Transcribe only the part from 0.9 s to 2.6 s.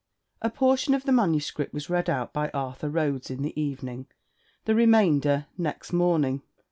of the manuscript was read out by